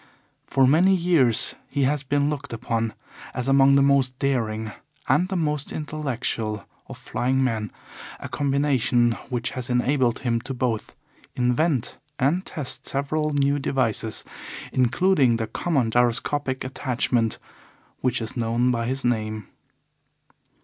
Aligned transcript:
For 0.47 0.65
many 0.65 0.95
years 0.95 1.53
he 1.69 1.83
has 1.83 2.01
been 2.01 2.27
looked 2.27 2.53
upon 2.53 2.95
as 3.35 3.47
among 3.47 3.75
the 3.75 3.83
most 3.83 4.17
daring 4.17 4.71
and 5.07 5.27
the 5.29 5.35
most 5.35 5.71
intellectual 5.71 6.65
of 6.87 6.97
flying 6.97 7.43
men, 7.43 7.71
a 8.19 8.27
combination 8.27 9.11
which 9.29 9.51
has 9.51 9.69
enabled 9.69 10.21
him 10.21 10.41
to 10.41 10.55
both 10.55 10.95
invent 11.35 11.97
and 12.17 12.43
test 12.43 12.87
several 12.87 13.29
new 13.35 13.59
devices, 13.59 14.25
including 14.71 15.35
the 15.35 15.45
common 15.45 15.91
gyroscopic 15.91 16.63
attachment 16.63 17.37
which 17.99 18.23
is 18.23 18.35
known 18.35 18.71
by 18.71 18.87
his 18.87 19.05
name. 19.05 19.45